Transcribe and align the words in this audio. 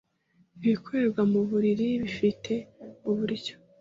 ibikorerwa 0.65 1.21
mu 1.31 1.39
mubiri 1.49 1.87
bifite 2.01 2.53
uburyo 3.09 3.53